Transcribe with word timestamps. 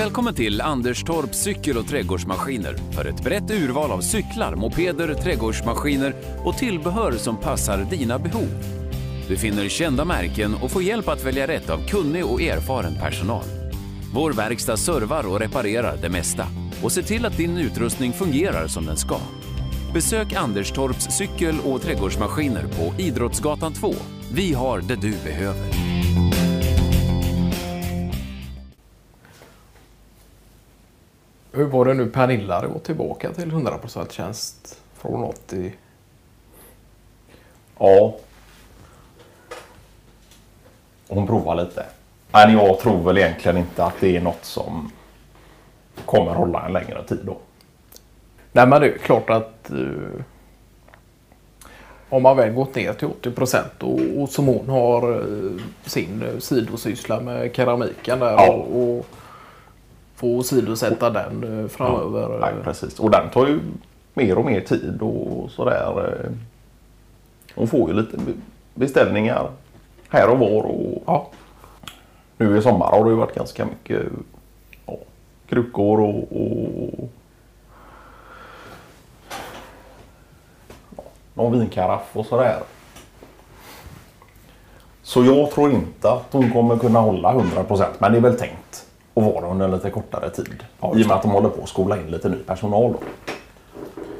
Välkommen 0.00 0.34
till 0.34 0.60
Anderstorp 0.60 1.34
cykel 1.34 1.76
och 1.76 1.86
trädgårdsmaskiner 1.86 2.76
för 2.92 3.04
ett 3.04 3.24
brett 3.24 3.50
urval 3.50 3.90
av 3.90 4.00
cyklar, 4.00 4.54
mopeder, 4.54 5.14
trädgårdsmaskiner 5.14 6.14
och 6.44 6.56
tillbehör 6.56 7.12
som 7.12 7.36
passar 7.36 7.86
dina 7.90 8.18
behov. 8.18 8.48
Du 9.28 9.36
finner 9.36 9.68
kända 9.68 10.04
märken 10.04 10.54
och 10.54 10.70
får 10.70 10.82
hjälp 10.82 11.08
att 11.08 11.24
välja 11.24 11.48
rätt 11.48 11.70
av 11.70 11.86
kunnig 11.88 12.24
och 12.24 12.42
erfaren 12.42 12.94
personal. 13.00 13.44
Vår 14.14 14.32
verkstad 14.32 14.76
servar 14.76 15.26
och 15.26 15.40
reparerar 15.40 15.96
det 16.02 16.08
mesta 16.08 16.46
och 16.82 16.92
ser 16.92 17.02
till 17.02 17.26
att 17.26 17.36
din 17.36 17.58
utrustning 17.58 18.12
fungerar 18.12 18.66
som 18.66 18.86
den 18.86 18.96
ska. 18.96 19.16
Besök 19.94 20.32
Anderstorps 20.32 21.16
cykel 21.16 21.54
och 21.64 21.82
trädgårdsmaskiner 21.82 22.62
på 22.62 23.02
Idrottsgatan 23.02 23.72
2. 23.72 23.94
Vi 24.32 24.52
har 24.52 24.80
det 24.80 24.96
du 24.96 25.14
behöver. 25.24 25.66
Hur 31.60 31.66
var 31.66 31.84
det 31.84 31.94
nu 31.94 32.06
Pernilla 32.06 32.66
gå 32.66 32.78
tillbaka 32.78 33.32
till 33.32 33.52
100% 33.52 34.10
tjänst 34.10 34.78
från 34.94 35.24
80? 35.24 35.72
Ja. 37.78 38.16
Hon 41.08 41.26
provar 41.26 41.54
lite. 41.54 41.86
Men 42.32 42.52
jag 42.52 42.78
tror 42.78 43.04
väl 43.04 43.18
egentligen 43.18 43.56
inte 43.56 43.84
att 43.84 43.94
det 44.00 44.16
är 44.16 44.20
något 44.20 44.44
som 44.44 44.92
kommer 46.04 46.34
hålla 46.34 46.66
en 46.66 46.72
längre 46.72 47.04
tid 47.04 47.20
då. 47.24 47.36
Nej 48.52 48.66
men 48.66 48.80
det 48.80 48.86
är 48.86 48.98
klart 48.98 49.30
att 49.30 49.70
uh, 49.72 50.20
om 52.08 52.22
man 52.22 52.36
väl 52.36 52.52
gått 52.52 52.74
ner 52.74 52.92
till 52.92 53.08
80 53.08 53.30
och, 53.80 54.22
och 54.22 54.28
som 54.28 54.46
hon 54.46 54.68
har 54.68 55.10
uh, 55.10 55.60
sin 55.84 56.40
sidosyssla 56.40 57.20
med 57.20 57.56
keramiken 57.56 58.18
där 58.18 58.32
Ja. 58.32 58.50
och, 58.52 58.98
och 58.98 59.06
få 60.20 60.42
sidosätta 60.42 61.10
den 61.10 61.44
uh, 61.44 61.68
framöver. 61.68 62.38
Nej, 62.40 62.52
precis. 62.64 62.98
Och 63.00 63.10
den 63.10 63.30
tar 63.30 63.46
ju 63.46 63.60
mer 64.14 64.38
och 64.38 64.44
mer 64.44 64.60
tid 64.60 64.98
och 65.02 65.50
sådär. 65.50 66.08
eh. 66.24 66.30
Hon 67.54 67.68
får 67.68 67.90
ju 67.90 67.96
lite 67.96 68.16
be- 68.16 68.32
beställningar 68.74 69.50
här 70.08 70.28
och 70.30 70.38
var. 70.38 70.62
Och 70.62 71.02
Ja. 71.06 71.28
nu 72.36 72.58
i 72.58 72.62
sommar 72.62 72.86
har 72.90 73.04
det 73.04 73.10
ju 73.10 73.16
varit 73.16 73.34
ganska 73.34 73.64
mycket 73.66 74.02
ja, 74.86 74.96
krukor 75.48 76.00
och, 76.00 76.18
och 76.32 77.10
ja, 80.96 81.02
någon 81.34 81.52
vinkaraff 81.58 82.10
och 82.12 82.26
sådär. 82.26 82.58
Så 85.02 85.24
jag 85.24 85.50
tror 85.50 85.70
inte 85.70 86.10
att 86.12 86.26
hon 86.32 86.50
kommer 86.52 86.78
kunna 86.78 86.98
hålla 87.00 87.32
100% 87.34 87.86
men 87.98 88.12
det 88.12 88.18
är 88.18 88.22
väl 88.22 88.38
tänkt 88.38 88.86
att 89.20 89.34
vara 89.34 89.50
under 89.50 89.64
en 89.66 89.72
lite 89.72 89.90
kortare 89.90 90.30
tid. 90.30 90.64
Ja, 90.80 90.92
I 90.96 91.02
och 91.02 91.06
med 91.08 91.16
att 91.16 91.22
de 91.22 91.30
håller 91.30 91.48
på 91.48 91.62
att 91.62 91.68
skola 91.68 91.96
in 92.00 92.06
lite 92.10 92.28
ny 92.28 92.36
personal 92.36 92.92
då. 92.92 92.98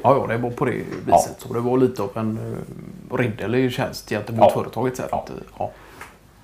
Ja, 0.03 0.17
ja, 0.17 0.27
det 0.27 0.37
var 0.37 0.49
på 0.49 0.65
det 0.65 0.71
viset. 0.71 1.05
Ja. 1.07 1.19
Så 1.37 1.53
det 1.53 1.59
var 1.59 1.77
lite 1.77 2.01
av 2.01 2.09
en 2.15 2.37
uh, 2.37 3.15
ridderlig 3.17 3.71
tjänst 3.71 4.09
gentemot 4.09 4.39
Ja. 4.41 4.49
företaget 4.49 4.97
sett. 4.97 5.07
Ja. 5.11 5.25
Ja. 5.59 5.69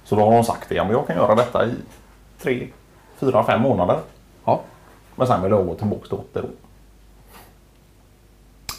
Så 0.04 0.16
då 0.16 0.22
har 0.26 0.32
de 0.32 0.44
sagt 0.44 0.70
det, 0.70 0.76
ja, 0.76 0.84
men 0.84 0.94
jag 0.94 1.08
kan 1.08 1.16
göra 1.16 1.36
detta 1.36 1.66
i 1.66 1.74
tre, 2.42 2.68
fyra, 3.18 3.44
fem 3.44 3.62
månader. 3.62 4.00
Ja. 4.46 4.60
Men 5.16 5.28
sen 5.28 5.42
vill 5.42 5.52
jag 5.52 5.66
gå 5.68 5.76
tillbaka 5.76 6.02
till 6.08 6.14
80 6.14 6.26
då. 6.34 6.48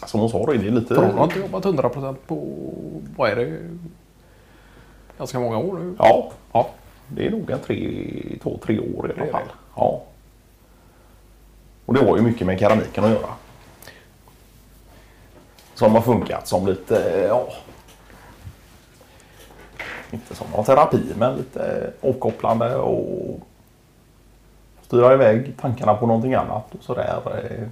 Som 0.06 0.20
hon 0.20 0.30
sa 0.30 0.38
då, 0.38 0.52
det 0.52 0.66
är 0.66 0.70
lite... 0.70 0.94
För 0.94 1.06
hon 1.06 1.18
har 1.18 1.24
inte 1.24 1.38
jobbat 1.38 1.64
100% 1.64 2.14
på, 2.26 2.46
vad 3.16 3.30
är 3.30 3.36
det, 3.36 3.58
ganska 5.18 5.40
många 5.40 5.58
år 5.58 5.78
nu. 5.78 5.94
Ja, 5.98 6.30
Ja. 6.52 6.68
det 7.08 7.26
är 7.26 7.30
nog 7.30 7.50
en 7.50 7.58
tre, 7.58 8.04
två, 8.42 8.58
tre 8.62 8.78
år 8.80 9.10
i 9.16 9.20
alla 9.20 9.32
fall. 9.32 9.48
Ja. 9.78 10.02
Och 11.86 11.94
det 11.94 12.00
har 12.00 12.16
ju 12.16 12.22
mycket 12.22 12.46
med 12.46 12.60
keramiken 12.60 13.04
att 13.04 13.10
göra. 13.10 13.28
Som 15.74 15.94
har 15.94 16.02
funkat 16.02 16.48
som 16.48 16.66
lite, 16.66 17.12
eh, 17.12 17.26
ja. 17.26 17.48
Inte 20.10 20.34
som 20.34 20.46
någon 20.52 20.64
terapi 20.64 21.02
men 21.18 21.36
lite 21.36 21.92
avkopplande 22.00 22.76
och 22.76 23.40
styra 24.82 25.14
iväg 25.14 25.52
tankarna 25.60 25.94
på 25.94 26.06
någonting 26.06 26.34
annat 26.34 26.74
och 26.74 26.84
sådär. 26.84 27.20
Eh. 27.26 27.68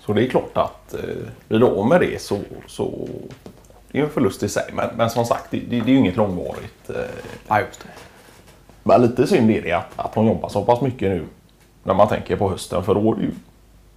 Så 0.00 0.12
det 0.12 0.26
är 0.26 0.28
klart 0.28 0.56
att 0.56 0.94
eh, 0.94 1.00
blir 1.48 1.58
du 1.58 1.66
av 1.66 1.86
med 1.86 2.00
det 2.00 2.22
så, 2.22 2.38
så 2.66 3.08
det 3.90 3.98
är 3.98 4.02
ju 4.02 4.04
en 4.04 4.12
förlust 4.12 4.42
i 4.42 4.48
sig. 4.48 4.70
Men, 4.72 4.88
men 4.96 5.10
som 5.10 5.24
sagt, 5.24 5.50
det, 5.50 5.58
det, 5.58 5.80
det 5.80 5.90
är 5.90 5.92
ju 5.92 5.98
inget 5.98 6.16
långvarigt. 6.16 6.90
Ja, 7.48 7.60
just 7.60 7.80
det 7.80 8.09
men 8.82 9.02
lite 9.02 9.26
synd 9.26 9.50
är 9.50 9.62
det 9.62 9.72
att, 9.72 9.86
att 9.96 10.14
hon 10.14 10.26
jobbar 10.26 10.48
så 10.48 10.64
pass 10.64 10.80
mycket 10.80 11.10
nu. 11.10 11.24
När 11.82 11.94
man 11.94 12.08
tänker 12.08 12.36
på 12.36 12.48
hösten 12.50 12.82
för 12.82 12.94
det 12.94 13.00
ju, 13.22 13.30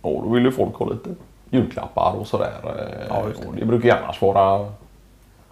ja, 0.02 0.10
då 0.24 0.30
vill 0.30 0.44
ju 0.46 0.52
folk 0.52 0.76
ha 0.76 0.86
lite 0.86 1.10
julklappar 1.50 2.14
och 2.20 2.28
sådär. 2.28 2.52
eh, 2.64 3.06
Ja, 3.10 3.24
det. 3.42 3.48
Och 3.48 3.56
det 3.56 3.66
brukar 3.66 3.86
ju 3.90 4.04
annars 4.04 4.22
vara 4.22 4.72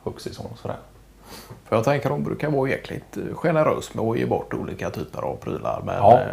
högsäsong 0.03 0.46
och 0.52 0.58
sådär. 0.59 0.78
För 1.66 1.75
jag 1.75 1.86
tänker 1.86 2.09
de 2.09 2.24
brukar 2.24 2.50
vara 2.50 2.70
jäkligt 2.70 3.18
eh, 3.18 3.36
generös 3.36 3.94
med 3.94 4.06
att 4.06 4.18
ge 4.18 4.25
bort 4.25 4.53
olika 4.53 4.90
typer 4.90 5.22
av 5.22 5.36
prylar. 5.36 5.81
Men 5.86 5.96
Ja. 5.96 6.20
eh, 6.20 6.28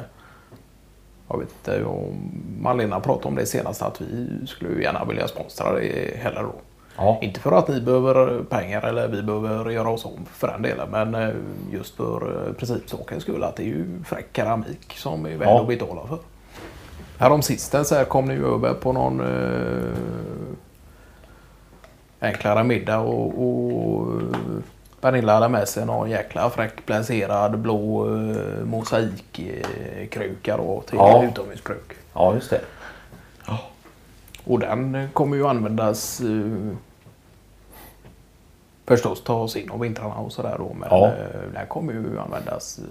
jag 1.29 1.39
vet 1.39 1.49
inte 1.49 1.85
om 1.85 2.31
Malena 2.61 3.01
pratade 3.01 3.29
om 3.29 3.35
det 3.35 3.47
senast 3.47 3.83
att 3.83 4.01
vi 4.01 4.47
skulle 4.47 4.83
gärna 4.83 5.05
vilja 5.05 5.29
sponsra 5.29 5.73
det 5.73 6.17
heller 6.19 6.43
då. 6.43 6.53
Ja. 7.01 7.19
Inte 7.23 7.41
för 7.41 7.53
att 7.53 7.69
ni 7.69 7.81
behöver 7.81 8.43
pengar 8.43 8.83
eller 8.83 9.09
vi 9.09 9.23
behöver 9.23 9.71
göra 9.71 9.89
oss 9.91 10.05
om 10.05 10.27
för 10.33 10.49
den 10.49 10.63
delen. 10.63 10.89
Men 10.91 11.15
eh, 11.15 11.35
just 11.73 11.97
för 11.97 12.47
eh, 12.47 12.53
principsakens 12.53 13.23
skull 13.23 13.43
att 13.45 13.57
det 13.57 13.63
är 13.63 13.67
ju 13.67 14.03
fräck 14.05 14.27
keramik 14.33 14.93
som 14.97 15.27
är 15.27 15.37
värd 15.37 15.49
Ja. 15.49 15.61
att 15.61 15.67
betala 15.69 16.07
för. 16.07 16.19
Härom 17.19 17.43
sistens 17.43 17.91
här 17.91 18.05
kom 18.05 18.25
ni 18.25 18.35
ju 18.35 18.55
över 18.55 18.75
på 18.75 18.93
någon 18.93 19.21
eh, 19.21 19.93
enklare 22.21 22.65
middag 22.65 22.99
och, 22.99 23.27
och 23.45 24.13
eh, 24.13 24.29
Pernilla 25.01 25.35
hade 25.35 25.49
med 25.49 25.69
sig 25.69 25.87
någon 25.87 26.11
jäkla 26.11 26.51
fräck 26.51 26.87
placerad 26.87 27.59
blå 27.59 28.07
eh, 28.07 28.65
mosaikkruka 28.65 30.57
då 30.57 30.83
till 30.87 30.97
Ja. 30.99 31.25
utomhusbruk. 31.25 31.93
ja, 32.15 32.35
just 32.35 32.51
det. 32.51 32.61
Och 34.45 34.59
den 34.59 35.09
kommer 35.13 35.37
ju 35.37 35.47
användas 35.49 36.21
eh, 36.21 36.27
förstås 38.89 39.25
tas 39.25 39.57
in 39.57 39.71
om 39.71 39.81
vintrarna 39.81 40.15
och 40.15 40.33
sådär 40.33 40.55
då. 40.59 40.75
Men 40.75 40.89
Ja. 40.91 41.07
eh, 41.07 41.53
den 41.55 41.67
kommer 41.67 41.93
ju 41.93 42.19
användas 42.21 42.79
eh, 42.79 42.85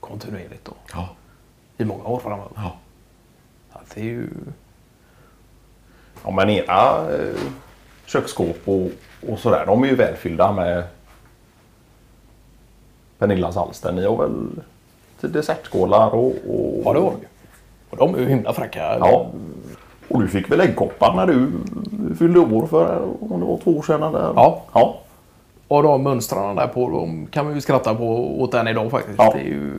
kontinuerligt 0.00 0.64
då. 0.64 0.72
Ja. 0.92 1.08
I 1.78 1.84
många 1.84 2.04
år 2.04 2.18
framöver. 2.18 2.48
Ja. 2.54 2.72
Att 3.72 3.90
det 3.94 4.00
är 4.00 4.04
ju... 4.04 4.28
Ja, 6.24 6.30
men 6.30 6.50
era 6.50 7.12
eh, 7.12 7.36
köksskåp 8.06 8.56
och, 8.64 8.88
och 9.30 9.38
sådär, 9.38 9.66
de 9.66 9.82
är 9.82 9.86
ju 9.88 9.94
välfyllda 9.94 10.52
med 10.52 10.84
Pernillas 13.18 13.56
alster. 13.56 13.92
Ni 13.92 14.06
har 14.06 14.16
väl 14.16 14.46
till 15.20 15.32
dessertskålar 15.32 16.14
och, 16.14 16.32
och... 16.48 16.82
Ja 16.84 16.92
det 16.92 17.00
det 17.00 17.04
ju. 17.06 17.26
Och 17.90 17.96
de 17.96 18.14
är 18.14 18.18
ju 18.18 18.28
himla 18.28 18.52
fräcka. 18.52 18.96
Ja. 18.98 19.26
Och 20.08 20.22
du 20.22 20.28
fick 20.28 20.50
väl 20.50 20.60
äggkoppar 20.60 21.14
när 21.16 21.26
du 21.26 21.52
fyllde 22.18 22.38
år 22.40 22.66
för 22.66 23.02
om 23.20 23.40
det 23.40 23.46
var 23.46 23.58
två 23.58 23.78
år 23.78 23.82
sedan? 23.82 24.02
Eller? 24.02 24.32
Ja. 24.36 24.62
ja. 24.72 24.98
Och 25.68 25.82
de 25.82 26.02
mönstren 26.02 26.56
där 26.56 26.66
på 26.66 26.90
de 26.90 27.26
kan 27.26 27.44
man 27.44 27.54
ju 27.54 27.60
skratta 27.60 27.94
på 27.94 28.40
åt 28.40 28.54
än 28.54 28.68
idag 28.68 28.90
faktiskt. 28.90 29.18
Ja. 29.18 29.32
Det 29.34 29.40
är 29.40 29.44
ju... 29.44 29.72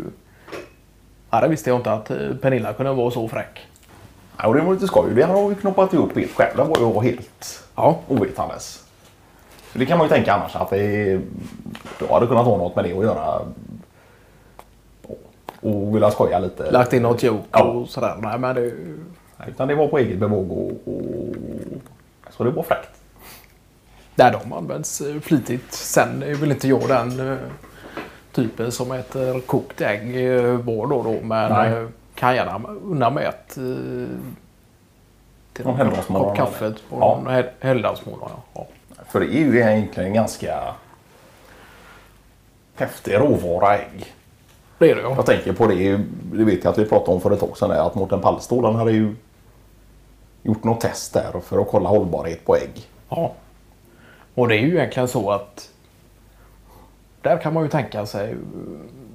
Ja, 1.30 1.42
det 1.42 1.48
visste 1.48 1.70
jag 1.70 1.80
inte 1.80 1.92
att 1.92 2.12
eh, 2.12 2.18
Pernilla 2.42 2.74
kunde 2.74 2.94
vara 2.94 3.12
så 3.12 3.28
fräck. 3.28 3.68
Ja, 4.38 4.48
och 4.48 4.54
det 4.54 4.62
var 4.62 4.74
lite 4.74 4.88
skoj. 4.88 5.12
Det 5.16 5.24
har 5.24 5.50
vi 5.50 5.56
knoppat 5.56 5.94
ihop 5.94 6.16
helt 6.16 6.32
själv. 6.32 6.58
Det 6.58 6.64
var 6.64 6.80
ju 7.04 7.12
helt 7.12 7.64
Ja. 7.76 7.98
ovetandes. 8.08 8.84
Det 9.74 9.86
kan 9.86 9.98
man 9.98 10.08
ju 10.08 10.14
tänka 10.14 10.34
annars 10.34 10.56
att 10.56 10.70
det 10.70 11.20
du 12.00 12.08
hade 12.10 12.28
kunnat 12.28 12.46
ha 12.46 12.58
något 12.58 12.76
med 12.76 12.86
det 12.86 12.94
att 12.98 13.04
göra. 13.04 13.42
Och 15.62 15.96
vilja 15.96 16.12
skoja 16.12 16.40
lite. 16.40 16.72
Lagt 16.72 16.94
in 16.94 17.02
något 17.02 17.24
joke 17.24 17.44
Ja. 17.52 17.64
och 17.64 17.90
sådär. 17.90 18.16
Nej 18.22 18.40
men 18.40 18.56
det 18.56 18.62
ju... 18.62 19.00
Utan 19.48 19.68
det 19.68 19.76
var 19.76 19.88
på 19.88 19.98
eget 19.98 20.18
bevåg 20.20 20.52
och, 20.52 20.72
och... 20.86 21.36
Så 22.38 22.44
det 22.44 22.50
var 22.52 22.64
fräckt. 22.64 22.90
Där 24.18 24.32
de 24.32 24.54
används 24.54 25.02
eh, 25.02 25.20
flitigt. 25.20 25.74
Sen 25.74 26.24
är 26.24 26.34
väl 26.36 26.52
inte 26.52 26.68
jag 26.68 26.88
den 26.88 27.32
eh, 27.32 27.38
typen 28.32 28.72
som 28.72 28.92
äter 28.92 29.40
kokt 29.40 29.82
ägg 29.82 30.28
eh, 30.36 30.44
var 30.44 30.88
då 30.88 31.04
då. 31.04 31.16
Men 31.24 31.52
Nej. 31.52 31.88
kan 32.16 32.36
gärna 32.36 32.62
unna 32.84 33.10
mig 33.10 33.26
ett 33.26 33.48
till 35.54 35.66
Någon 35.66 35.90
kopp 36.08 36.36
kaffe 36.36 36.74
på 36.90 37.00
någon 37.00 37.34
hel- 37.34 37.50
helgdagsmorgon. 37.60 38.30
Ja. 38.54 38.68
För 39.10 39.20
det 39.20 39.26
är 39.26 39.40
ju 39.40 39.60
egentligen 39.60 40.08
en 40.08 40.14
ganska 40.14 40.74
häftig 42.76 43.14
råvara 43.14 43.78
ägg. 43.78 44.14
Det 44.78 44.92
är 44.92 44.96
det 44.96 45.02
ja. 45.02 45.14
Jag 45.16 45.26
tänker 45.26 45.54
på 45.54 45.68
det, 45.68 46.00
det 46.34 46.44
vet 46.44 46.64
jag 46.64 46.72
att 46.72 46.78
vi 46.78 46.86
pratade 46.86 47.12
om 47.12 47.22
för 47.22 47.32
ett 47.32 47.40
tag 47.40 47.58
sedan, 47.58 47.72
att 47.72 47.96
Mårten 47.96 48.22
Pallstål 48.22 48.76
hade 48.76 48.92
ju 48.92 49.16
gjort 50.44 50.64
något 50.64 50.82
test 50.82 51.14
där 51.14 51.40
för 51.44 51.62
att 51.62 51.68
kolla 51.72 51.90
hållbarhet 51.90 52.46
på 52.46 52.56
ägg. 52.56 52.88
Ja. 53.10 53.34
Och 54.38 54.48
det 54.48 54.56
är 54.56 54.60
ju 54.60 54.78
egentligen 54.78 55.08
så 55.08 55.32
att 55.32 55.70
där 57.22 57.38
kan 57.38 57.54
man 57.54 57.64
ju 57.64 57.70
tänka 57.70 58.06
sig 58.06 58.32
eh, 58.32 58.38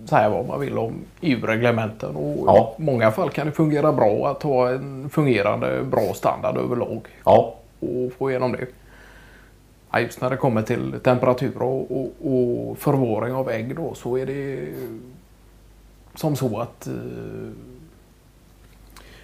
säga 0.09 0.29
vad 0.29 0.47
man 0.47 0.61
vill 0.61 0.79
om 0.79 0.95
EU-reglementen. 1.21 2.17
Och 2.17 2.47
Ja. 2.47 2.75
I 2.79 2.83
många 2.83 3.11
fall 3.11 3.31
kan 3.31 3.47
det 3.47 3.53
fungera 3.53 3.93
bra 3.93 4.29
att 4.31 4.43
ha 4.43 4.71
en 4.71 5.11
fungerande 5.11 5.83
bra 5.85 6.15
standard 6.15 6.57
överlag 6.57 7.01
Ja, 7.25 7.55
och 7.81 8.13
få 8.19 8.31
igenom 8.31 8.53
det. 8.53 8.67
Ja, 9.93 10.01
just 10.01 10.21
när 10.21 10.31
det 10.31 10.37
kommer 10.37 10.63
till 10.63 11.01
temperatur 11.05 11.63
och, 11.63 11.91
och, 11.91 12.13
och 12.33 12.79
förvaring 12.79 13.35
av 13.35 13.51
ägg 13.51 13.77
då 13.77 13.95
så 13.95 14.19
är 14.19 14.27
det 14.27 14.69
som 16.15 16.37
så 16.37 16.59
att 16.59 16.87
eh, 16.87 16.93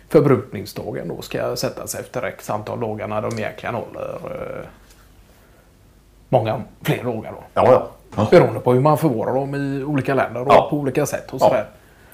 förbrukningsdagen 0.09 1.09
då 1.09 1.23
ska 1.23 1.57
sättas 1.57 1.95
efter 1.95 2.23
x 2.23 2.51
antal 2.51 2.81
dagar 2.81 3.09
när 3.09 3.23
de 3.23 3.39
egentligen 3.39 3.75
håller 3.75 4.15
eh, 4.25 4.67
många 6.29 6.63
fler 6.83 7.05
dagar 7.05 7.33
då. 7.33 7.39
ja, 7.55 7.73
ja. 7.73 7.89
ja. 8.17 8.27
Beroende 8.31 8.61
på 8.61 8.73
hur 8.73 8.81
man 8.81 8.99
förvarar 8.99 9.35
dem 9.35 9.55
i 9.55 9.85
olika 9.85 10.15
länder 10.15 10.41
och 10.43 10.49
Ja. 10.53 10.67
på 10.71 10.77
olika 10.77 11.07
sätt 11.07 11.27
och 11.33 11.41
Ja. 11.41 11.47
sådär. 11.49 11.67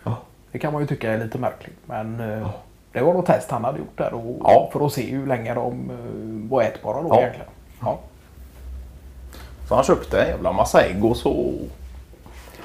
Ja. 0.04 0.16
Det 0.52 0.58
kan 0.58 0.72
man 0.72 0.82
ju 0.82 0.88
tycka 0.88 1.12
är 1.12 1.18
lite 1.18 1.38
märkligt. 1.38 1.76
Men 1.86 2.20
eh, 2.20 2.48
det 2.92 3.00
var 3.00 3.14
något 3.14 3.26
test 3.26 3.50
han 3.50 3.64
hade 3.64 3.78
gjort 3.78 3.98
där 3.98 4.14
och, 4.14 4.36
Ja. 4.44 4.68
för 4.72 4.86
att 4.86 4.92
se 4.92 5.10
hur 5.10 5.26
länge 5.26 5.54
de 5.54 5.90
eh, 5.90 6.50
var 6.50 6.62
ätbara 6.62 7.02
då 7.02 7.08
Ja. 7.08 7.18
egentligen. 7.20 7.48
Ja. 7.82 7.98
Så 9.68 9.74
han 9.74 9.84
köpte 9.84 10.22
en 10.22 10.28
jävla 10.28 10.52
massa 10.52 10.82
ägg 10.82 11.04
och 11.04 11.16
så 11.16 11.52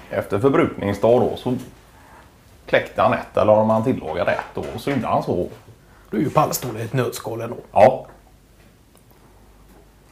efter 0.09 0.39
förbrukningsdag 0.39 1.21
då 1.21 1.35
så 1.35 1.53
kläckte 2.65 3.01
han 3.01 3.13
ett 3.13 3.37
eller 3.37 3.53
om 3.53 3.69
han 3.69 3.83
tillagade 3.83 4.31
ett 4.31 4.57
och 4.57 4.65
så 4.81 4.89
gjorde 4.89 5.07
han 5.07 5.23
så. 5.23 5.47
Du 6.11 6.17
är 6.17 6.21
ju 6.21 6.29
pallstorlek 6.29 6.81
i 6.81 6.85
ett 6.85 6.93
nötskal 6.93 7.41
ändå. 7.41 7.55
Ja. 7.71 8.05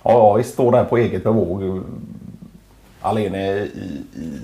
Ja, 0.10 0.34
visst 0.34 0.54
står 0.54 0.72
där 0.72 0.84
på 0.84 0.98
eget 0.98 1.24
bevåg. 1.24 1.84
Alene 3.02 3.52
i, 3.52 4.04
i, 4.16 4.42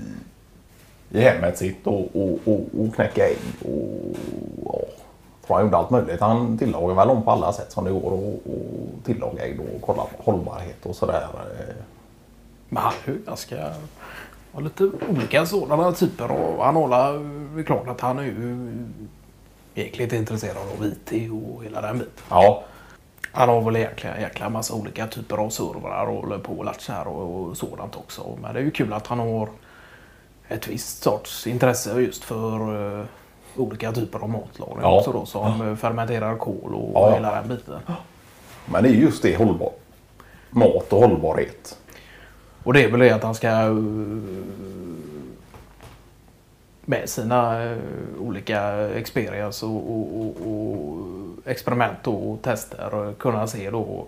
i 1.10 1.20
hemmet 1.20 1.58
sitt 1.58 1.86
och, 1.86 2.16
och, 2.16 2.38
och, 2.44 2.60
och 2.78 2.94
knäcka 2.94 3.28
ägg. 3.28 3.38
Och, 3.64 4.16
ja, 4.64 4.78
tror 5.46 5.56
han 5.56 5.64
gjorde 5.64 5.76
allt 5.76 5.90
möjligt. 5.90 6.20
Han 6.20 6.58
tillagar 6.58 6.94
väl 6.94 7.08
dem 7.08 7.22
på 7.22 7.30
alla 7.30 7.52
sätt 7.52 7.72
som 7.72 7.84
det 7.84 7.90
går 7.90 8.10
och, 8.10 8.34
och 8.34 9.04
tillaga 9.04 9.44
ägg 9.44 9.60
och 9.60 9.86
kolla 9.86 10.02
på 10.02 10.30
hållbarhet 10.30 10.86
och 10.86 10.96
sådär. 10.96 11.26
Men 12.68 12.82
han 12.82 12.92
är 13.04 13.12
ju 13.12 13.18
ganska... 13.26 13.72
Har 14.52 14.62
lite 14.62 14.90
olika 15.08 15.46
sådana 15.46 15.92
typer 15.92 16.30
och 16.30 16.64
han 16.64 16.76
håller 16.76 17.62
klart 17.62 17.88
att 17.88 18.00
han 18.00 18.18
är 18.18 18.22
ju 18.22 18.68
egentligen 19.74 20.14
intresserad 20.14 20.56
av 20.56 20.86
IT 20.86 21.30
och 21.32 21.64
hela 21.64 21.80
den 21.80 21.98
biten. 21.98 22.24
Ja, 22.30 22.62
Han 23.36 23.48
har 23.48 23.60
väl 23.60 23.76
egentligen 23.76 24.16
en 24.16 24.22
jäkla 24.22 24.48
massa 24.48 24.74
olika 24.74 25.06
typer 25.06 25.36
av 25.36 25.50
servrar 25.50 26.06
och 26.06 26.16
håller 26.22 26.38
på 26.38 26.52
och 26.52 26.64
latchar 26.64 27.04
och, 27.08 27.40
och 27.48 27.56
sådant 27.56 27.96
också. 27.96 28.38
Men 28.42 28.54
det 28.54 28.60
är 28.60 28.64
ju 28.64 28.70
kul 28.70 28.92
att 28.92 29.06
han 29.06 29.18
har 29.18 29.48
ett 30.48 30.68
visst 30.68 31.02
sorts 31.02 31.46
intresse 31.46 32.00
just 32.00 32.24
för 32.24 32.98
eh, 33.00 33.04
olika 33.56 33.92
typer 33.92 34.18
av 34.18 34.28
matlagning 34.30 34.78
Ja. 34.82 34.98
också 34.98 35.12
då. 35.12 35.26
Som 35.26 35.68
ja. 35.68 35.76
fermenterad 35.76 36.38
kol 36.38 36.74
och 36.74 36.90
Ja, 36.94 37.14
hela 37.14 37.34
den 37.34 37.48
biten. 37.48 37.78
men 38.66 38.82
det 38.82 38.88
är 38.88 38.92
just 38.92 39.22
det 39.22 39.36
hållbar. 39.36 39.72
Mat 40.50 40.92
och 40.92 41.00
hållbarhet. 41.00 41.78
Och 42.64 42.72
det 42.72 42.84
är 42.84 42.90
väl 42.90 43.00
det 43.00 43.10
att 43.10 43.22
han 43.22 43.34
ska 43.34 43.48
eh, 43.48 43.76
med 46.86 47.08
sina 47.08 47.64
eh, 47.64 47.78
olika 48.18 48.88
experience 48.88 49.66
och, 49.66 49.90
och, 49.90 50.20
och, 50.20 50.36
och 50.46 51.06
experiment 51.44 52.06
och 52.06 52.42
tester 52.42 52.94
och 52.94 53.18
kunna 53.18 53.46
se 53.46 53.70
då 53.70 54.06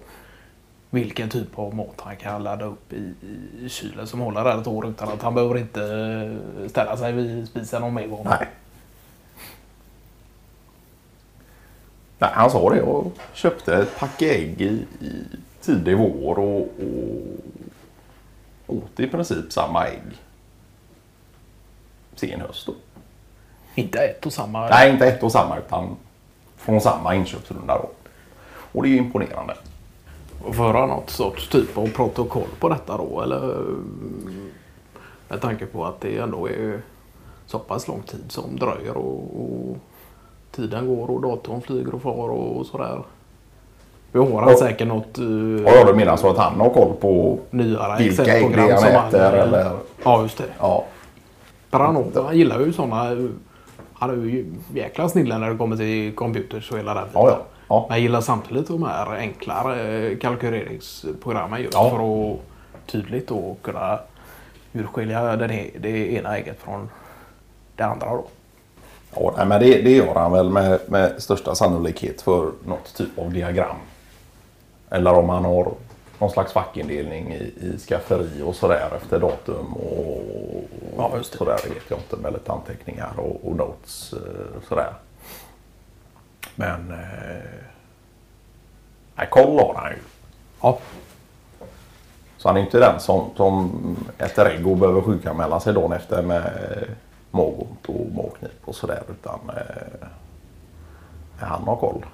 vilken 0.90 1.28
typ 1.28 1.58
av 1.58 1.75
mat 1.75 2.00
han 2.00 2.17
kan 2.17 2.43
ladda 2.43 2.64
upp 2.64 2.93
i, 2.93 3.14
i 3.61 3.69
kylen 3.69 4.06
som 4.06 4.20
håller 4.20 4.44
där 4.44 4.61
ett 4.61 4.67
år 4.67 4.88
utan 4.88 5.08
att 5.08 5.23
han 5.23 5.34
behöver 5.34 5.58
inte 5.58 5.82
eh, 5.82 6.69
ställa 6.69 6.96
sig 6.96 7.12
vid 7.12 7.49
spisen 7.49 7.82
om 7.82 7.99
en 7.99 8.11
gång. 8.11 8.26
Nej. 8.31 8.49
Nej, 12.19 12.31
han 12.32 12.50
sa 12.50 12.75
det 12.75 12.82
och 12.82 13.12
köpte 13.32 13.76
ett 13.76 13.99
pack 13.99 14.23
ägg 14.23 14.61
i, 14.61 14.87
i 15.00 15.25
tidig 15.61 15.96
vår 15.96 16.38
och, 16.38 16.61
och 18.67 18.76
åt 18.76 19.00
i 19.00 19.06
princip 19.06 19.52
samma 19.52 19.87
ägg 19.87 20.02
sen 22.19 22.41
höst. 22.41 22.67
Då. 22.67 22.73
Inte 23.75 23.99
ett 23.99 24.27
och 24.27 24.33
samma. 24.33 24.69
Nej, 24.69 24.91
inte 24.91 25.07
ett 25.07 25.23
och 25.23 25.33
samma 25.33 25.59
utan 25.59 25.97
från 26.57 26.81
samma 26.81 27.15
inköpsrunda 27.15 27.79
då. 27.79 27.91
Och 28.73 28.83
det 28.83 28.89
är 28.89 28.91
ju 28.91 28.97
imponerande. 28.97 29.55
föra 30.53 30.87
något 30.87 31.11
sorts 31.11 31.49
typ 31.49 31.79
av 31.79 31.87
protokoll 31.87 32.49
på 32.61 32.69
detta 32.69 32.97
då? 32.97 33.23
Eller 33.23 33.65
med 35.29 35.41
tanke 35.41 35.67
på 35.67 35.85
att 35.85 36.01
det 36.01 36.19
ändå 36.19 36.49
är 36.49 36.81
så 37.47 37.59
pass 37.59 37.89
lång 37.89 38.03
tid 38.03 38.25
som 38.29 38.57
dröjer 38.57 38.97
och, 38.97 39.41
och 39.41 39.77
tiden 40.51 40.87
går 40.97 41.11
och 41.11 41.21
datorn 41.21 41.61
flyger 41.61 41.95
och 41.95 42.03
far 42.03 42.29
och 42.29 42.67
sådär. 42.67 43.03
Vi 44.12 44.19
har 44.19 44.43
han 44.43 44.57
säkert 44.57 44.89
något 44.89 45.19
uh, 45.19 45.62
Ja, 45.67 45.85
du 45.85 45.95
menar 45.95 46.17
så 46.17 46.31
att 46.31 46.37
han 46.37 46.61
har 46.61 46.71
koll 46.71 46.93
på 47.01 47.39
nyare 47.51 47.99
vilka 47.99 48.37
ägg 48.37 48.57
han... 48.57 48.85
äter 48.85 49.33
eller? 49.33 49.73
Ja, 50.05 50.23
just 50.23 50.39
det. 50.39 50.45
Ja, 50.59 50.85
Han, 51.71 52.13
han 52.15 52.37
gillar 52.39 52.61
ju 52.61 52.73
sådana... 52.73 53.29
Han 53.99 54.11
är 54.11 54.15
ju 54.15 54.53
jäkla 54.75 55.09
snille 55.09 55.39
när 55.39 55.51
det 55.51 55.57
kommer 55.57 55.77
till 55.77 56.15
computers 56.15 56.71
och 56.73 56.79
hela 56.79 56.95
den 56.95 57.05
biten. 57.05 57.21
ja, 57.23 57.31
ja. 57.31 57.45
ja. 57.69 57.87
Men 57.89 57.97
jag 57.97 58.03
gillar 58.03 58.21
samtidigt 58.21 58.67
de 58.69 58.83
här 58.83 59.17
enklare 59.17 60.15
kalkyleringsprogrammen 60.17 61.63
just 61.63 61.75
Ja. 61.75 61.91
för 61.91 62.33
att 62.33 62.39
tydligt 62.87 63.29
då 63.29 63.57
kunna 63.63 63.99
urskilja 64.73 65.37
den, 65.37 65.51
e- 65.51 65.71
det 65.81 66.13
ena 66.13 66.37
ägget 66.39 66.59
från 66.61 66.89
det 67.77 67.83
andra. 67.83 68.07
Då. 68.11 68.25
Ja, 69.15 69.35
nej, 69.37 69.47
men 69.47 69.61
det, 69.61 69.83
det 69.83 69.91
gör 69.91 70.15
han 70.15 70.33
väl 70.33 70.51
med, 70.51 70.81
med 70.89 71.23
största 71.23 71.55
sannolikhet 71.55 72.23
för 72.23 72.51
något 72.67 72.95
typ 72.97 73.19
av 73.19 73.33
diagram. 73.33 73.77
Eller 74.91 75.12
om 75.15 75.29
han 75.29 75.45
har 75.45 75.73
någon 76.19 76.31
slags 76.31 76.53
fackindelning 76.53 77.33
i, 77.33 77.53
i 77.61 77.79
skafferi 77.79 78.43
och 78.45 78.55
sådär 78.55 78.91
efter 78.97 79.21
datum 79.21 79.73
och 79.73 80.23
Ja, 80.97 81.23
sådär. 81.23 81.59
Vet 81.65 81.91
jag 81.91 81.99
inte 81.99 82.17
med 82.17 82.33
lite 82.33 82.53
anteckningar 82.53 83.13
och, 83.17 83.49
och 83.49 83.57
notes 83.57 84.13
eh, 84.13 84.61
sådär. 84.69 84.93
Men 86.55 86.91
eh, 89.17 89.29
koll 89.31 89.59
har 89.59 89.75
han 89.75 89.93
ju. 89.93 89.99
Ja. 90.63 90.79
Så 92.37 92.49
han 92.49 92.57
är 92.57 92.61
inte 92.61 92.79
den 92.79 93.01
som, 93.01 93.31
som 93.37 93.71
äter 94.19 94.47
ägg 94.47 94.67
och 94.67 94.77
behöver 94.77 95.01
sjukanmäla 95.01 95.61
sig 95.61 95.75
dagen 95.75 95.93
efter 95.93 96.23
med 96.23 96.51
magont 97.31 97.87
och 97.87 98.07
magknip 98.15 98.61
och 98.65 98.75
sådär. 98.75 99.03
Utan 99.09 99.41
eh, 99.57 100.09
han 101.38 101.62
har 101.62 101.76
koll. 101.76 102.07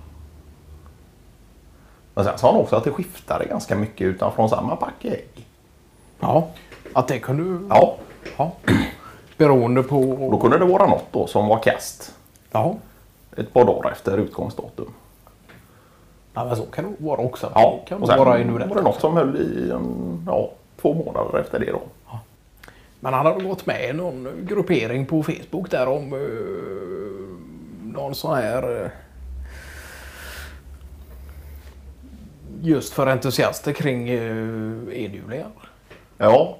Men 2.14 2.24
sen 2.24 2.38
sa 2.38 2.52
han 2.52 2.60
också 2.60 2.76
att 2.76 2.84
det 2.84 2.90
skiftade 2.90 3.44
ganska 3.44 3.76
mycket 3.76 4.04
utan 4.04 4.32
från 4.32 4.48
samma 4.48 4.76
pack 4.76 5.04
ägg. 5.04 5.46
ja. 6.20 6.48
Att 6.94 7.08
det 7.08 7.18
kunde... 7.18 7.74
Ja, 7.74 7.96
ja. 8.36 8.52
Beroende 9.36 9.82
på... 9.82 10.00
och 10.00 10.30
då 10.32 10.38
kunde 10.40 10.58
det 10.58 10.64
vara 10.64 10.86
något 10.86 11.04
då 11.12 11.26
som 11.26 11.48
var 11.48 11.58
kast 11.58 12.14
Ja. 12.50 12.76
ett 13.36 13.52
par 13.52 13.64
dagar 13.64 13.90
efter 13.90 14.18
utgångsdatum. 14.18 14.92
ja, 16.34 16.44
men 16.44 16.56
så 16.56 16.62
kan 16.62 16.84
det 16.84 17.04
vara 17.04 17.20
också. 17.20 17.52
Ja, 17.54 17.78
det 17.80 17.88
kan 17.88 18.02
och 18.02 18.08
sen 18.08 18.18
vara 18.18 18.30
var 18.30 18.38
det 18.38 18.66
något 18.66 18.86
också. 18.86 19.00
som 19.00 19.16
höll 19.16 19.36
i 19.36 19.70
en, 19.70 20.22
ja, 20.26 20.50
två 20.80 20.94
månader 20.94 21.38
efter 21.40 21.58
det 21.60 21.72
då. 21.72 21.82
Men 23.00 23.14
han 23.14 23.26
hade 23.26 23.44
gått 23.44 23.66
med 23.66 23.90
i 23.90 23.92
någon 23.92 24.28
gruppering 24.48 25.06
på 25.06 25.22
Facebook 25.22 25.70
där 25.70 25.88
om 25.88 26.12
uh, 26.12 27.38
någon 27.82 28.14
sån 28.14 28.36
här... 28.36 28.82
eh, 28.84 28.90
just 32.62 32.92
för 32.92 33.06
entusiaster 33.06 33.72
kring 33.72 34.08
enhjulingar. 34.08 35.50
Ja, 36.18 36.56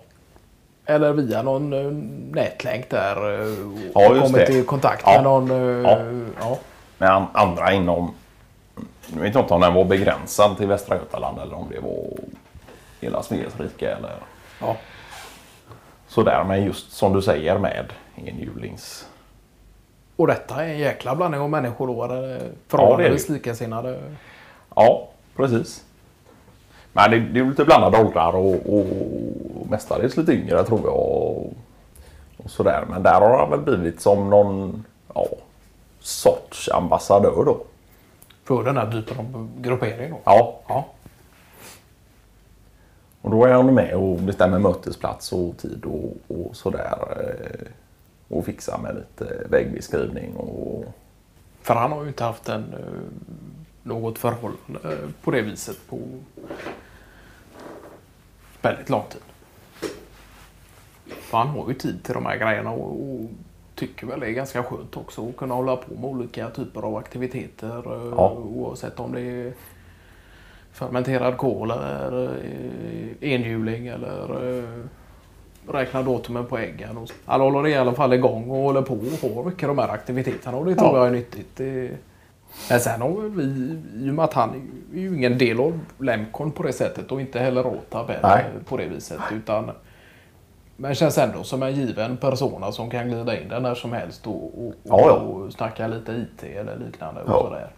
Eller 0.87 1.13
via 1.13 1.43
någon 1.43 1.73
uh, 1.73 1.93
nätlänk 2.35 2.91
där. 2.91 3.17
Ja, 3.95 4.09
och 4.09 4.17
just 4.17 4.27
kommit 4.33 4.47
det. 4.47 4.53
i 4.59 4.63
kontakt 4.65 5.03
Ja. 5.07 5.13
med 5.13 5.23
någon... 5.25 5.51
Uh, 5.51 5.83
Ja. 5.89 5.99
ja. 6.41 6.59
med 6.99 7.11
an- 7.11 7.27
andra 7.33 7.73
inom... 7.73 8.15
Nu 9.15 9.23
vet 9.23 9.37
inte 9.37 9.55
om 9.55 9.61
den 9.61 9.75
var 9.75 9.85
begränsad 9.85 10.57
till 10.57 10.67
Västra 10.67 10.97
Götaland 10.97 11.39
eller 11.39 11.55
om 11.55 11.67
det 11.71 11.81
var 11.81 12.05
hela 13.01 13.23
Sveriges 13.23 13.61
rike 13.61 13.91
eller 13.91 14.13
Ja. 14.61 14.77
sådär. 16.09 16.45
Men 16.49 16.65
just 16.65 16.93
som 16.93 17.13
du 17.13 17.23
säger 17.23 17.59
med 17.59 17.93
enhjulings... 18.17 19.07
Och 20.17 20.27
detta 20.27 20.65
är 20.65 20.69
en 20.69 20.79
jäkla 20.79 21.15
blandning 21.17 21.41
av 21.41 21.51
människor 21.51 21.87
då. 21.87 22.09
Förhållandevis 22.69 23.27
det. 23.27 23.33
likasinnade. 23.33 24.01
Ja, 24.77 25.09
precis. 25.37 25.85
Men 26.93 27.11
det, 27.11 27.19
det 27.19 27.41
är 27.41 27.45
lite 27.45 27.65
blandade 27.65 27.99
åldrar 28.05 28.33
och, 28.33 28.79
och 28.79 28.87
mestadels 29.71 30.17
lite 30.17 30.33
yngre 30.33 30.65
tror 30.65 30.81
jag. 30.85 30.97
Och, 30.97 31.53
och 32.37 32.51
sådär. 32.51 32.85
Men 32.91 33.03
där 33.03 33.21
har 33.21 33.39
han 33.39 33.51
väl 33.51 33.61
blivit 33.61 34.01
som 34.01 34.31
någon 34.31 34.85
ja, 35.15 35.27
sorts 36.01 36.69
ambassadör 36.69 37.45
då. 37.45 37.65
För 38.45 38.65
den 38.65 38.77
här 38.77 38.91
typen 38.93 39.19
av 39.19 39.49
gruppering 39.61 40.11
då. 40.11 40.19
Ja, 40.25 40.61
Ja. 40.69 40.85
Och 43.23 43.31
då 43.31 43.45
är 43.45 43.53
han 43.53 43.75
med 43.75 43.95
och 43.95 44.19
bestämmer 44.19 44.59
mötesplats 44.59 45.33
och 45.33 45.57
tid 45.57 45.85
och, 45.85 46.37
och 46.37 46.57
sådär. 46.57 46.99
eh, 47.17 47.67
och 48.29 48.45
fixa 48.45 48.79
med 48.79 48.95
lite 48.95 49.47
vägbeskrivning 49.51 50.37
och 50.37 50.85
För 51.63 51.75
han 51.75 51.93
har 51.93 52.03
ju 52.03 52.09
inte 52.09 52.25
haft 52.25 52.49
en, 52.49 52.75
eh, 52.75 53.03
något 53.83 54.19
förhållande 54.19 54.93
eh, 54.93 55.09
på 55.25 55.31
det 55.31 55.43
viset 55.43 55.77
på 55.89 55.99
väldigt 58.63 58.91
lång 58.91 59.03
tid. 59.11 59.21
För 61.21 61.39
han 61.39 61.49
har 61.49 61.69
ju 61.69 61.75
tid 61.75 62.05
till 62.05 62.15
de 62.15 62.27
här 62.27 62.37
grejerna 62.37 62.71
och, 62.71 62.91
och 62.93 63.21
tycker 63.75 64.07
väl 64.07 64.21
det 64.21 64.27
är 64.27 64.31
ganska 64.31 64.63
skönt 64.63 64.97
också 64.97 65.29
att 65.29 65.37
kunna 65.37 65.55
hålla 65.55 65.77
på 65.77 65.95
med 65.95 66.05
olika 66.05 66.51
typer 66.51 66.81
av 66.83 66.97
aktiviteter. 66.97 67.77
eh, 68.09 68.13
Ja. 68.17 68.31
Oavsett 68.33 69.01
om 69.01 69.13
det 69.13 69.21
är 69.21 69.53
fermenterad 70.73 71.37
kol 71.37 71.71
eller 71.71 72.25
eh, 72.25 73.33
enhjuling 73.33 73.87
eller 73.87 74.59
eh, 74.59 74.85
räkna 75.73 76.03
datumen 76.03 76.47
på 76.47 76.59
äggen. 76.59 76.99
Och 76.99 77.09
så. 77.09 77.15
Han 77.27 77.41
håller 77.41 77.69
i 77.69 77.75
alla 77.75 77.93
fall 77.95 78.13
igång 78.13 78.51
och 78.51 78.57
håller 78.57 78.83
på 78.83 78.95
och 78.95 79.35
har 79.35 79.45
mycket 79.45 79.69
av 79.69 79.77
de 79.77 79.83
här 79.83 79.89
aktiviteterna 79.89 80.57
och 80.57 80.65
det 80.67 80.75
tror 80.75 80.89
Ja. 80.91 80.97
jag 80.97 81.07
är 81.07 81.11
nyttigt. 81.11 81.61
Men 82.71 82.81
sen 82.81 83.01
har 83.03 83.11
vi, 83.37 83.43
i 84.07 84.11
och 84.11 84.15
med 84.15 84.25
att 84.25 84.33
han 84.35 84.51
är 84.95 84.99
ju 85.01 85.17
ingen 85.17 85.39
del 85.39 85.61
av 85.61 85.81
Lemcon 85.99 86.51
på 86.53 86.63
det 86.63 86.73
sättet 86.73 87.13
och 87.13 87.21
inte 87.21 87.39
heller 87.39 87.63
Rotab 87.63 88.11
på 88.69 88.77
det 88.77 88.87
viset. 88.87 89.21
Utan, 89.33 89.71
men 90.77 90.95
känns 90.95 91.19
ändå 91.19 91.43
som 91.45 91.63
en 91.63 91.73
given 91.75 92.17
persona 92.17 92.73
som 92.73 92.91
kan 92.91 93.09
glida 93.09 93.41
in 93.41 93.49
där 93.49 93.61
när 93.61 93.75
som 93.75 93.93
helst 93.93 94.27
och, 94.27 94.35
och, 94.45 94.67
och, 94.67 94.75
Ja, 94.83 95.01
ja. 95.07 95.13
och 95.13 95.53
snacka 95.53 95.87
lite 95.87 96.13
IT 96.13 96.43
eller 96.57 96.77
liknande. 96.77 97.21
Och, 97.23 97.31
Ja. 97.31 97.41
sådär. 97.43 97.69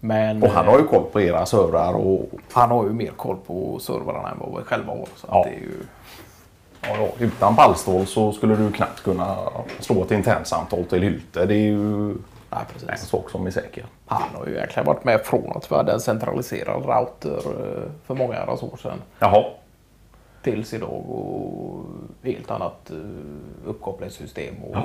Men 0.00 0.42
Och 0.42 0.48
han 0.50 0.66
har 0.66 0.78
ju 0.78 0.84
koll 0.86 1.04
på 1.12 1.20
era 1.20 1.46
servrar 1.46 1.94
och 1.94 2.28
han 2.52 2.70
har 2.70 2.84
ju 2.84 2.90
mer 2.92 3.10
koll 3.16 3.36
på 3.46 3.78
servrarna 3.78 4.28
än 4.30 4.36
vad 4.38 4.58
vi 4.58 4.64
själva 4.64 4.92
har. 4.92 5.06
Så 5.16 5.26
Ja. 5.30 5.44
det 5.44 5.50
är 5.56 5.60
ju, 5.60 5.74
ja, 6.82 6.88
ja, 6.98 7.08
utan 7.26 7.56
pallstål 7.56 8.06
så 8.06 8.32
skulle 8.32 8.56
du 8.56 8.72
knappt 8.72 9.02
kunna 9.02 9.36
slå 9.80 10.02
ett 10.04 10.10
internsamtal 10.10 10.84
till 10.84 11.02
Hylte. 11.02 11.46
Det 11.46 11.54
är 11.54 11.58
ju 11.68 12.14
nej, 12.56 12.66
en 12.82 12.88
precis. 12.88 13.08
sak 13.08 13.30
som 13.30 13.46
är 13.46 13.50
säker. 13.50 13.86
Han 14.06 14.22
har 14.34 14.46
ju 14.46 14.54
egentligen 14.56 14.86
varit 14.86 15.04
med 15.04 15.20
från 15.24 15.56
att 15.56 15.70
vi 15.72 15.74
hade 15.76 15.92
en 15.92 16.00
centraliserad 16.00 16.84
router 16.86 17.36
eh, 17.36 17.82
för 18.06 18.14
många 18.14 18.34
herrans 18.34 18.62
år 18.62 18.76
sedan 18.82 19.02
Jaha. 19.18 19.44
tills 20.42 20.74
idag 20.74 21.10
och 21.10 21.84
helt 22.22 22.50
annat 22.50 22.90
eh, 22.90 23.68
uppkopplingssystem 23.70 24.54
och 24.64 24.76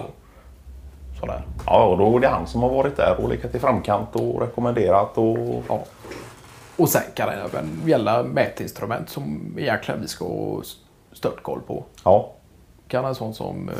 sådär. 1.20 1.44
Ja, 1.66 1.84
och 1.86 1.98
då 1.98 2.16
är 2.18 2.20
det 2.20 2.28
han 2.28 2.48
som 2.48 2.62
har 2.64 2.70
varit 2.70 2.98
där 2.98 3.22
och 3.24 3.30
legat 3.30 3.56
i 3.56 3.60
framkant 3.60 4.16
och 4.16 4.42
rekommenderat 4.42 5.18
och 5.18 5.38
Ja. 5.70 5.80
Och 6.78 6.90
sen 6.90 7.02
kan 7.14 7.28
det 7.30 7.34
även 7.36 7.82
gälla 7.86 8.24
mätinstrument 8.24 9.10
som 9.10 9.56
egentligen 9.58 10.02
vi 10.02 10.08
ska 10.08 10.26
ha 10.26 10.62
stört 11.14 11.44
koll 11.44 11.62
på. 11.68 11.84
ja, 12.04 12.32
Kan 12.88 13.06
en 13.06 13.16
sån 13.16 13.34
som 13.34 13.70
eh, 13.70 13.76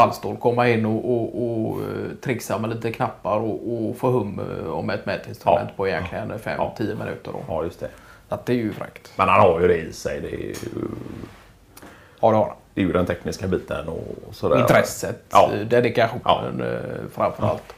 Pallstål 0.00 0.36
komma 0.36 0.68
in 0.68 0.86
och, 0.86 1.12
och, 1.12 1.42
och 1.42 1.80
eh, 1.82 2.16
trixa 2.22 2.58
med 2.58 2.70
lite 2.70 2.92
knappar 2.92 3.36
och, 3.38 3.88
och 3.88 3.96
få 3.96 4.10
hum 4.10 4.40
eh, 4.40 4.70
om 4.72 4.90
ett 4.90 5.06
mätinstrument 5.06 5.68
Ja. 5.68 5.74
på 5.76 5.88
egentligen 5.88 6.32
5-10 6.32 6.54
Ja. 6.78 6.94
minuter. 7.04 7.32
Då. 7.32 7.38
ja, 7.48 7.64
just 7.64 7.80
det. 7.80 7.90
Att 8.28 8.46
det 8.46 8.52
är 8.52 8.56
ju 8.56 8.72
fräckt. 8.72 9.12
Men 9.16 9.28
han 9.28 9.40
har 9.40 9.60
ju 9.60 9.68
det 9.68 9.76
i 9.76 9.92
sig. 9.92 10.20
Det 10.20 10.28
är 10.34 10.38
ju, 10.38 10.54
Ja, 12.20 12.30
det 12.30 12.36
har 12.36 12.44
han. 12.44 12.56
det 12.74 12.80
är 12.80 12.84
ju 12.84 12.92
den 12.92 13.06
tekniska 13.06 13.48
biten 13.48 13.88
och 13.88 14.34
sådär. 14.34 14.60
Intresset, 14.60 15.22
Ja. 15.30 15.50
eh, 15.54 15.60
dedikationen 15.66 16.60
eh, 16.60 17.08
framför 17.12 17.46
allt. 17.46 17.74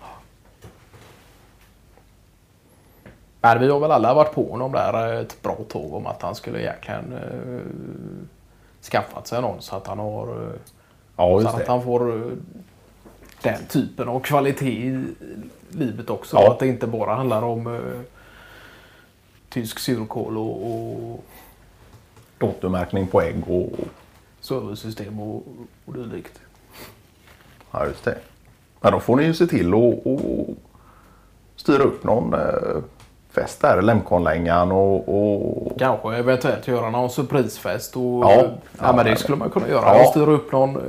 Men 3.41 3.61
vi 3.61 3.69
har 3.71 3.81
väl 3.81 3.91
alla 3.93 4.15
varit 4.15 4.35
på 4.35 4.51
honom 4.51 4.73
där 4.73 5.13
ett 5.23 5.43
bra 5.43 5.57
tag 5.69 5.95
om 5.95 6.07
att 6.07 6.23
han 6.23 6.35
skulle 6.35 6.61
egentligen 6.63 7.13
eh, 7.13 7.61
skaffat 8.91 9.27
sig 9.27 9.41
någon 9.43 9.63
så 9.63 9.77
att 9.77 9.87
han 9.87 9.99
har 9.99 10.27
eh, 10.29 10.49
Ja, 11.19 11.43
så 11.43 11.49
att 11.49 11.69
han 11.69 11.83
får 11.83 12.17
eh, 12.17 12.33
den 13.43 13.67
typen 13.67 14.09
av 14.09 14.21
kvalitet 14.21 14.67
i 14.67 15.05
livet 15.71 16.11
också. 16.11 16.37
Ja. 16.37 16.53
Att 16.53 16.59
det 16.59 16.67
inte 16.67 16.87
bara 16.87 17.15
handlar 17.15 17.43
om 17.43 17.67
eh, 17.67 18.01
tysk 19.49 19.79
surkål 19.79 20.39
och, 20.39 20.67
och 20.67 21.25
Datummärkning 22.39 23.07
på 23.07 23.23
ägg 23.23 23.51
och... 23.51 23.71
serversystem 24.41 25.21
och, 25.21 25.43
och 25.85 25.95
dylikt. 25.95 26.41
Ja, 27.71 27.87
just 27.87 28.05
det. 28.05 28.19
Men 28.81 28.93
då 28.93 29.01
får 29.01 29.17
ni 29.17 29.25
ju 29.25 29.35
se 29.35 29.47
till 29.47 29.75
att 29.75 30.07
att 30.07 30.57
styra 31.57 31.83
upp 31.83 32.05
någon 32.05 32.35
eh, 32.35 32.83
fest 33.41 33.61
där 33.61 33.79
i 33.79 33.83
Lemkonlängan 33.83 34.73
och, 34.73 35.09
och... 35.09 35.73
Kanske 35.79 36.17
eventuellt 36.17 36.69
göra 36.69 36.91
någon 36.91 37.11
surprisefest. 37.11 37.97
Och, 37.97 38.03
Ja. 38.03 38.33
ja, 38.35 38.49
Ja, 38.83 38.93
men 38.97 39.05
det 39.05 39.17
skulle 39.17 39.39
man 39.39 39.51
kunna 39.51 39.69
göra. 39.69 39.99
Ja. 39.99 40.05
Styra 40.05 40.31
upp 40.31 40.53
någon... 40.53 40.77
eh, 40.77 40.83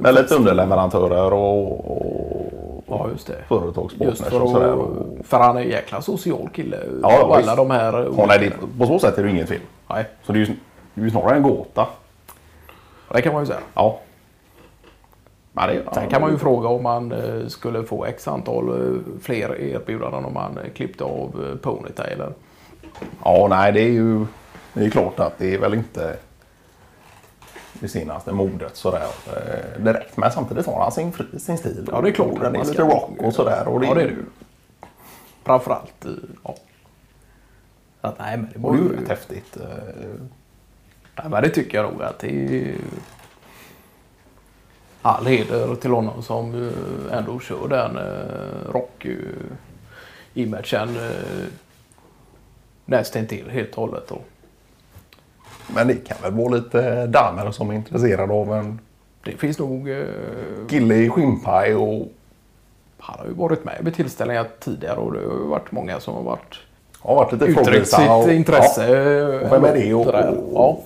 Med 0.00 0.14
lite 0.14 0.34
underleverantörer 0.34 1.32
och, 1.32 1.90
och 1.90 2.42
Ja, 2.88 3.08
just 3.12 3.26
det. 3.26 3.32
Just 3.32 3.48
företagspartners 3.48 4.20
för 4.20 4.42
och 4.42 4.50
sådär. 4.50 4.72
Och, 4.72 4.88
för 5.24 5.38
han 5.38 5.56
är 5.56 5.60
en 5.60 5.68
jäkla 5.68 6.02
social 6.02 6.48
kille. 6.52 6.76
Ja, 7.02 7.22
och 7.24 7.36
alla 7.36 7.36
visst. 7.36 7.56
de 7.56 7.70
här... 7.70 8.08
ja, 8.18 8.24
nej, 8.26 8.38
det, 8.38 8.78
på 8.78 8.86
så 8.86 8.98
sätt 8.98 9.18
är 9.18 9.22
det 9.22 9.28
ju 9.28 9.34
inget 9.34 9.48
fel. 9.48 9.60
Nej, 9.90 10.04
Så 10.26 10.32
det 10.32 10.38
är 10.38 10.40
ju, 10.40 10.56
det 10.94 11.00
är 11.00 11.04
ju 11.04 11.10
snarare 11.10 11.36
en 11.36 11.42
gåta. 11.42 11.86
det 13.12 13.22
kan 13.22 13.32
man 13.32 13.42
ju 13.42 13.46
säga. 13.46 13.58
Ja. 13.74 13.98
Men 15.52 15.68
det, 15.68 15.82
Sen 15.94 16.08
kan 16.08 16.20
man 16.20 16.30
ju 16.30 16.38
fråga 16.38 16.68
om 16.68 16.82
man 16.82 17.12
eh, 17.12 17.46
skulle 17.46 17.84
få 17.84 18.04
x 18.04 18.28
antal 18.28 18.68
eh, 18.68 19.00
fler 19.22 19.60
erbjudanden 19.60 20.24
om 20.24 20.34
man 20.34 20.58
eh, 20.58 20.70
klippte 20.74 21.04
av 21.04 21.58
ponytailen. 21.62 22.34
Ja, 23.24 23.46
nej 23.50 23.72
det 23.72 23.80
är 23.80 23.92
ju 23.92 24.26
det 24.72 24.84
är 24.84 24.90
klart 24.90 25.20
att 25.20 25.38
det 25.38 25.54
är 25.54 25.58
väl 25.58 25.74
inte 25.74 26.16
det 27.72 27.88
senaste 27.88 28.32
modet 28.32 28.76
sådär 28.76 29.06
eh, 29.26 29.84
direkt. 29.84 30.16
Men 30.16 30.32
samtidigt 30.32 30.66
har 30.66 30.82
han 30.82 30.92
sin, 30.92 31.12
sin 31.38 31.58
stil. 31.58 31.88
Ja, 31.92 32.00
det 32.00 32.08
är 32.08 32.12
klart. 32.12 32.40
Den 32.40 32.56
är 32.56 32.64
lite 32.64 32.82
rock 32.82 33.10
och 33.18 33.34
sådär. 33.34 33.68
Och 33.68 33.80
det, 33.80 33.86
Ja, 33.86 33.94
det 33.94 34.02
är 34.02 34.06
det 34.06 34.12
ju. 34.12 34.24
Framförallt. 35.44 36.06
Ja. 36.44 36.54
Att, 38.00 38.18
nej, 38.18 38.36
men 38.36 38.48
det 38.52 38.58
borde 38.58 38.78
det 38.78 38.84
är 38.84 38.88
ju... 38.88 38.96
rätt 38.96 39.08
häftigt. 39.08 39.56
Nej, 41.16 41.30
men 41.30 41.42
det 41.42 41.48
tycker 41.48 41.78
jag 41.78 41.92
nog 41.92 42.02
att 42.02 42.18
det 42.18 42.30
är... 42.30 42.74
All 45.02 45.26
heder 45.26 45.74
till 45.74 45.90
honom 45.90 46.22
som 46.22 46.54
eh, 46.54 46.70
ändå 47.18 47.40
kör 47.40 47.68
den 47.68 47.96
eh, 47.96 48.72
rock-imagen 48.72 50.88
eh, 50.96 51.46
nästintill 52.84 53.50
helt 53.50 53.70
och 53.74 53.80
hållet. 53.88 54.08
Då. 54.08 54.18
Men 55.74 55.88
det 55.88 55.94
kan 55.94 56.16
väl 56.22 56.32
vara 56.32 56.48
lite 56.48 57.06
damer 57.06 57.50
som 57.50 57.70
är 57.70 57.74
intresserade 57.74 58.32
av 58.32 58.52
en 58.54 58.78
Det 59.24 59.36
finns 59.36 59.58
nog... 59.58 59.90
Eh, 59.90 60.04
kille 60.68 60.94
i 60.94 61.08
skinnpaj 61.10 61.74
och 61.74 62.08
han 62.98 63.18
har 63.18 63.26
ju 63.26 63.32
varit 63.32 63.64
med 63.64 63.78
vid 63.80 63.94
tillställningar 63.94 64.46
tidigare 64.60 64.96
och 64.96 65.12
det 65.12 65.18
har 65.18 65.24
ju 65.36 65.46
varit 65.48 65.72
många 65.72 66.00
som 66.00 66.14
har 66.14 66.22
varit 66.22 66.54
har 66.98 67.14
varit 67.14 67.32
lite 67.32 67.44
uttryckt 67.44 67.88
sitt 67.88 68.10
och- 68.10 68.32
intresse. 68.32 68.86
Och 69.44 69.52
vem 69.52 69.64
är 69.64 69.74
det? 69.74 69.94
Och- 69.94 70.06
där. 70.06 70.38
Ja. 70.54 70.78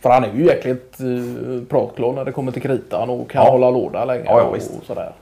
För 0.00 0.10
han 0.10 0.24
är 0.24 0.32
ju 0.34 0.44
jäkligt 0.46 0.96
uh, 1.00 1.64
pratklar 1.64 2.12
när 2.12 2.24
det 2.24 2.32
kommer 2.32 2.52
till 2.52 2.62
kritan 2.62 3.10
och 3.10 3.30
kan 3.30 3.44
Ja. 3.44 3.50
hålla 3.50 3.70
låda 3.70 4.04
länge. 4.04 4.24
Ja, 4.24 4.38
ja, 4.38 4.44
och, 4.44 4.62
sådär. 4.86 5.12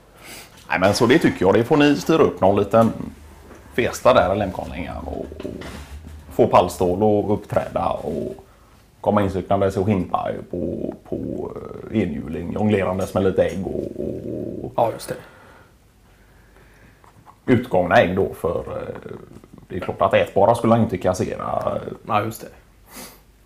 Nej 0.69 0.79
men 0.79 0.93
så 0.93 1.05
det 1.05 1.19
tycker 1.19 1.45
jag. 1.45 1.53
Det 1.53 1.63
får 1.63 1.77
ni 1.77 1.95
styra 1.95 2.23
upp 2.23 2.41
någon 2.41 2.55
liten 2.59 2.91
festa 3.73 4.13
där 4.13 4.35
i 4.35 4.37
Lemkonlängan 4.37 5.03
och, 5.05 5.25
och 5.45 5.63
få 6.31 6.47
pallstål 6.47 7.03
och 7.03 7.33
uppträda 7.33 7.89
och 7.89 8.35
komma 9.01 9.21
incyklande 9.21 9.67
och 9.67 9.85
skinnpaj 9.85 10.35
på, 10.51 10.93
på 11.09 11.15
eh, 11.91 12.01
enhjuling 12.01 12.53
jonglerandes 12.53 13.13
med 13.13 13.23
lite 13.23 13.43
ägg 13.43 13.67
och, 13.67 13.99
och 14.63 14.71
Ja, 14.75 14.89
just 14.93 15.09
det. 15.09 15.15
utgångna 17.53 17.95
ägg 18.01 18.15
då 18.15 18.33
för 18.33 18.59
eh, 18.59 19.11
det 19.67 19.75
är 19.75 19.79
klart 19.79 20.01
att 20.01 20.13
ätbara 20.13 20.55
skulle 20.55 20.73
han 20.73 20.83
inte 20.83 20.97
kassera. 20.97 21.79
Ja, 22.07 22.21
just 22.23 22.41
det. 22.41 22.47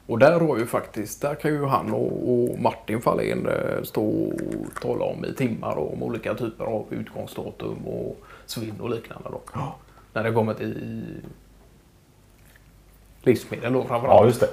Och 0.07 0.19
där 0.19 0.39
har 0.39 0.57
ju 0.57 0.65
faktiskt, 0.65 1.21
där 1.21 1.35
kan 1.35 1.51
ju 1.51 1.65
han 1.65 1.93
och, 1.93 2.33
och 2.33 2.59
Martin 2.59 3.01
Fahlén 3.01 3.47
eh, 3.47 3.83
stå 3.83 4.03
och 4.03 4.81
tala 4.81 5.05
om 5.05 5.25
i 5.25 5.33
timmar 5.33 5.77
om 5.77 6.03
olika 6.03 6.33
typer 6.33 6.65
av 6.65 6.85
utgångsdatum 6.89 7.87
och 7.87 8.17
svinn 8.45 8.79
och 8.81 8.89
liknande 8.89 9.29
då. 9.31 9.41
När 10.13 10.23
det 10.23 10.31
kommer 10.31 10.53
till 10.53 11.03
livsmedel 13.23 13.73
då 13.73 13.83
framförallt. 13.83 14.21
Ja 14.21 14.25
just 14.25 14.39
det. 14.39 14.49